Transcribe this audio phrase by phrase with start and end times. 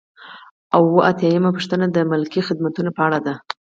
[0.75, 3.33] اووه اتیا یمه پوښتنه د ملکي خدمتونو په اړه ده.